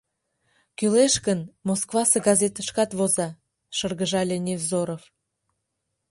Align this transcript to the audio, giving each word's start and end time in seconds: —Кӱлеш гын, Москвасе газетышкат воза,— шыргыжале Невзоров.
—Кӱлеш 0.77 1.13
гын, 1.25 1.39
Москвасе 1.67 2.17
газетышкат 2.27 2.91
воза,— 2.99 3.29
шыргыжале 3.77 4.37
Невзоров. 4.45 5.03